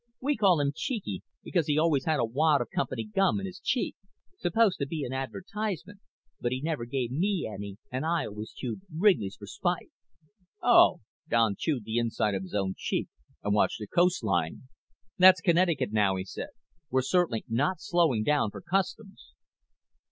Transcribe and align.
We 0.19 0.35
call 0.35 0.59
him 0.59 0.71
Cheeky 0.75 1.21
because 1.43 1.67
he 1.67 1.77
always 1.77 2.05
had 2.05 2.19
a 2.19 2.25
wad 2.25 2.59
of 2.59 2.71
company 2.71 3.03
gum 3.05 3.39
in 3.39 3.45
his 3.45 3.59
cheek. 3.59 3.95
Supposed 4.39 4.79
to 4.79 4.87
be 4.87 5.03
an 5.05 5.13
advertisement. 5.13 5.99
But 6.39 6.51
he 6.51 6.59
never 6.59 6.85
gave 6.85 7.11
me 7.11 7.47
any 7.47 7.77
and 7.91 8.03
I 8.03 8.25
always 8.25 8.51
chewed 8.51 8.81
Wrigley's 8.91 9.35
for 9.35 9.45
spite." 9.45 9.91
"Oh." 10.59 11.01
Don 11.29 11.55
chewed 11.55 11.83
the 11.83 11.99
inside 11.99 12.33
of 12.33 12.41
his 12.41 12.55
own 12.55 12.73
cheek 12.75 13.09
and 13.43 13.53
watched 13.53 13.77
the 13.77 13.85
coastline. 13.85 14.63
"That's 15.19 15.39
Connecticut 15.39 15.91
now," 15.91 16.15
he 16.15 16.25
said. 16.25 16.49
"We're 16.89 17.03
certainly 17.03 17.45
not 17.47 17.79
slowing 17.79 18.23
down 18.23 18.49
for 18.49 18.59
customs." 18.61 19.35